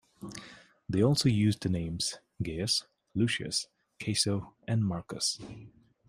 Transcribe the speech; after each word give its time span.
They 0.89 1.03
also 1.03 1.29
used 1.29 1.61
the 1.61 1.69
names 1.69 2.17
"Gaius, 2.41 2.87
Lucius, 3.13 3.67
Caeso", 3.99 4.55
and 4.67 4.83
"Marcus". 4.83 5.39